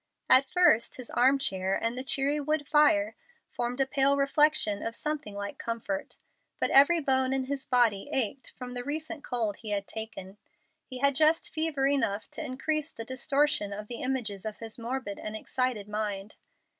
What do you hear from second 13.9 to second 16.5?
images of his morbid and excited mind.